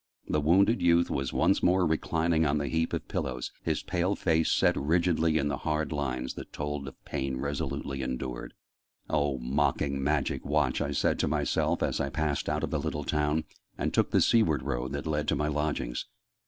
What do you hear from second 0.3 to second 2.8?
wounded youth was once more reclining on the